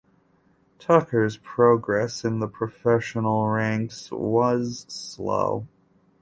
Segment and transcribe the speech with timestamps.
[0.79, 5.67] Tucker's progress in the professional ranks was slow.